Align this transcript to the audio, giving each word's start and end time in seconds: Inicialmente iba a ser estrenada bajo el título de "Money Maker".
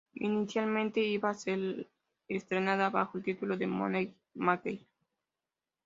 Inicialmente 0.15 0.99
iba 1.03 1.29
a 1.29 1.35
ser 1.35 1.87
estrenada 2.27 2.89
bajo 2.89 3.19
el 3.19 3.23
título 3.23 3.55
de 3.55 3.67
"Money 3.67 4.15
Maker". 4.33 4.79